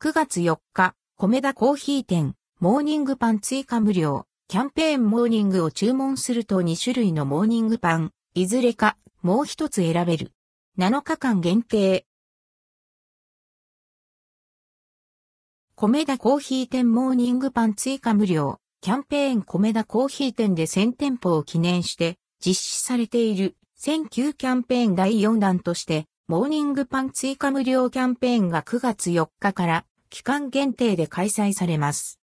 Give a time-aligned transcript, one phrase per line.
[0.00, 10.30] 9月4日、米田コーヒー店、モーニングパン追加無料、キャンペーンモーニングを注文すると2種類のモーニングパン、いずれか、もう一つ選べる。
[10.78, 12.06] 7日間限定。
[15.74, 32.20] コメダ珈琲店モーニングパン追加無料、キャンペーンコメダ珈琲店で1000店舗を記念して実施されている1009キャンペーン第4弾として、モーニングパン追加無料キャンペーンが9月4日から期間限定で開催されます。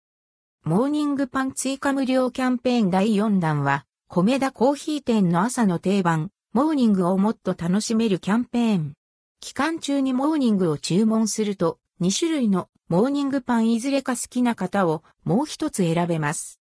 [0.64, 8.94] モーニングパン追加無料キャンペーン第4弾は、米田コメダ珈琲店の朝の定番、モーニングをもっと楽しめるキャンペーン。
[9.40, 16.60] 期間中にモーニングを注文すると、2種類のモーニングパンいずれか好きな方をもう一つ選べます。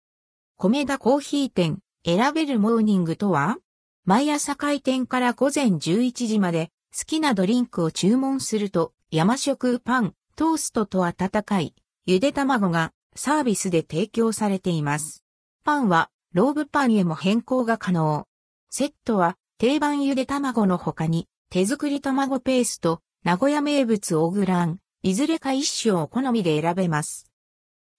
[0.57, 3.59] コメダ珈琲店選べるモーニングとは？
[4.05, 15.23] 毎朝開店から午前11時まで好きなドリンクを注文すると山食パン、トーストと温かいゆで卵がサービスで提供されています。
[15.63, 18.27] パンはローブパンへも変更が可能。
[18.69, 27.31] セットは定番ゆで卵の他に手作り卵ペースト、名古屋名物オグラン、いずれか一種をお好みで選べます。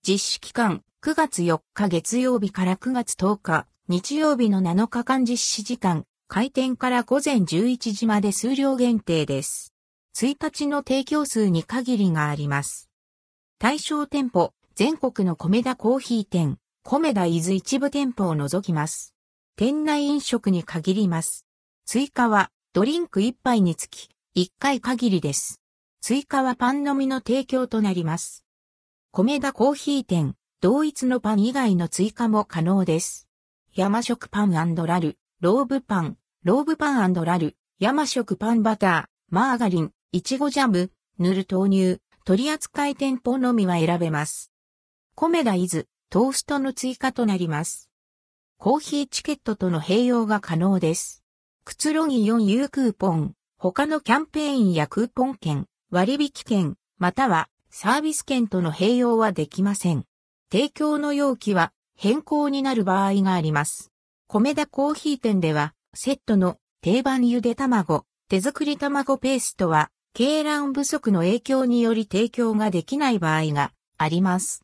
[0.05, 9.73] 実施期間、9月4日月曜日から9月10日、日曜日の7日間実施時間、開店から午前11時まで数量限定です。
[10.15, 12.87] 1日の提供数に限りがあります。
[13.57, 19.15] 対象店舗、全国の米田コーヒー店、米田伊豆一部店舗を除きます。
[19.55, 21.47] 店内飲食に限ります。
[21.87, 25.59] 追加はドリンク1杯につき1回限りです。
[25.99, 28.45] 追加はパンのみの提供となります。
[29.11, 33.27] 米田コーヒー店、同一のパン以外の追加も可能です。
[33.73, 44.51] 山食パンラル、ローブパン、ローブパンラル、山食パンバター、マーガリン、いちごジャム、塗る豆乳、取扱店舗のみは選べます。
[45.15, 47.89] 米田伊豆、トーストの追加となります。
[48.57, 51.23] コーヒーチケットとの併用が可能です。
[51.63, 60.03] くつろぎ 4U クーポン、他のキャンペーンやクーポン券、割引券、またはサービス券との併用はできません。
[60.51, 63.89] 提供の容器は変更になる場合があります。
[64.31, 74.61] 米田コーヒー店では、セットの定番ゆで卵、手作り卵ペーストは、鶏卵不足の影響により提供ができない場合があります。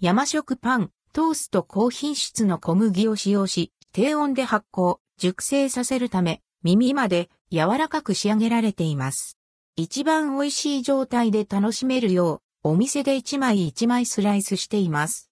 [0.00, 9.36] 山食パン、トースト高品質の小麦を使用し、低温で発酵、熟成させるため、耳まで柔らかく仕上げられています。
[9.76, 15.30] 一番美味しい状態で楽しめるよう、お店で一枚一枚スライスしています。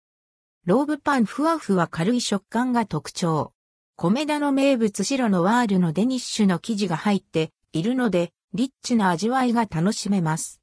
[0.66, 3.53] ローブパンふわふわ軽い食感が特徴。
[3.96, 10.52] 米田の名物白のワールのデニッシュの生地が入っているので、リッチな味わいが楽しめます。